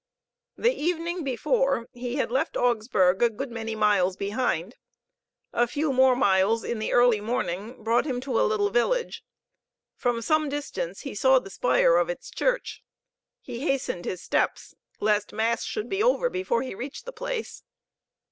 [0.57, 4.75] The evening before, he had left Augsburg a good many miles behind.
[5.53, 9.23] A few miles more in the early morning brought him to a little village.
[9.95, 12.83] From some distance he saw the spire of its church.
[13.41, 17.61] He hastened his steps, lest Mass should be over before he reached the place.